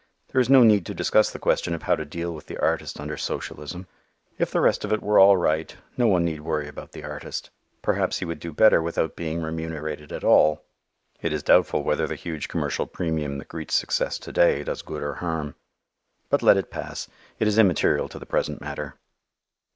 There 0.29 0.41
is 0.41 0.49
no 0.49 0.63
need 0.63 0.83
to 0.87 0.95
discuss 0.95 1.29
the 1.29 1.37
question 1.37 1.75
of 1.75 1.83
how 1.83 1.95
to 1.95 2.05
deal 2.05 2.33
with 2.33 2.47
the 2.47 2.57
artist 2.57 2.99
under 2.99 3.17
socialism. 3.17 3.85
If 4.39 4.49
the 4.49 4.59
rest 4.59 4.83
of 4.83 4.91
it 4.91 5.03
were 5.03 5.19
all 5.19 5.37
right, 5.37 5.77
no 5.95 6.07
one 6.07 6.25
need 6.25 6.41
worry 6.41 6.67
about 6.67 6.93
the 6.93 7.03
artist. 7.03 7.51
Perhaps 7.83 8.17
he 8.17 8.25
would 8.25 8.39
do 8.39 8.51
better 8.51 8.81
without 8.81 9.15
being 9.15 9.43
remunerated 9.43 10.11
at 10.11 10.23
all. 10.23 10.63
It 11.21 11.31
is 11.31 11.43
doubtful 11.43 11.83
whether 11.83 12.07
the 12.07 12.15
huge 12.15 12.47
commercial 12.47 12.87
premium 12.87 13.37
that 13.37 13.47
greets 13.49 13.75
success 13.75 14.17
to 14.17 14.31
day 14.31 14.63
does 14.63 14.81
good 14.81 15.03
or 15.03 15.13
harm. 15.21 15.53
But 16.31 16.41
let 16.41 16.57
it 16.57 16.71
pass. 16.71 17.07
It 17.37 17.47
is 17.47 17.59
immaterial 17.59 18.09
to 18.09 18.17
the 18.17 18.25
present 18.25 18.59
matter. 18.59 18.95